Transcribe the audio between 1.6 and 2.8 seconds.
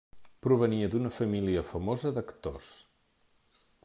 famosa d'actors.